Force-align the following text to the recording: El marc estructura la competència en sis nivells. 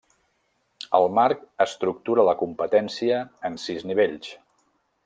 El 0.99 1.05
marc 1.17 1.43
estructura 1.67 2.27
la 2.31 2.35
competència 2.41 3.21
en 3.51 3.61
sis 3.67 3.89
nivells. 3.93 4.35